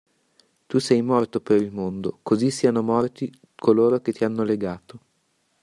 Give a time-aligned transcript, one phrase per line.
[0.65, 4.99] Tu sei morto per il mondo, così siano morti coloro che ti hanno legato!